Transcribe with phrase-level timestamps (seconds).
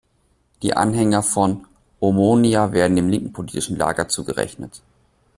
[0.63, 1.67] Die Anhänger von
[1.99, 4.81] Omonia werden dem linken politischen Lager zugerechnet.